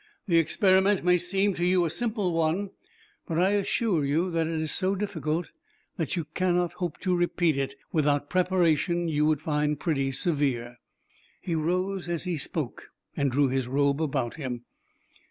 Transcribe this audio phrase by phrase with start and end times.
[0.27, 2.71] The experiment may seem to you a simple one,
[3.27, 5.51] but I assure you that it is so difficult
[5.97, 10.79] that you cannot hope to repeat it without preparation you would find pretty severe."
[11.39, 14.63] He rose as he spoke, and drew his robe about him.